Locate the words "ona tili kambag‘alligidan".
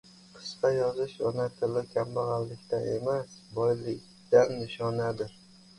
1.31-2.89